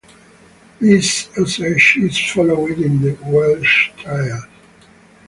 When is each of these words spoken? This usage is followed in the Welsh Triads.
This 0.79 1.29
usage 1.37 1.95
is 2.01 2.17
followed 2.31 2.79
in 2.79 3.01
the 3.03 3.15
Welsh 3.23 3.91
Triads. 3.97 4.45